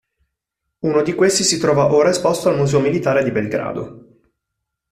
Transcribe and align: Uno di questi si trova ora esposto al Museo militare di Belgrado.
Uno 0.79 1.03
di 1.03 1.13
questi 1.13 1.43
si 1.43 1.59
trova 1.59 1.93
ora 1.93 2.09
esposto 2.09 2.49
al 2.49 2.57
Museo 2.57 2.79
militare 2.79 3.23
di 3.23 3.29
Belgrado. 3.31 4.21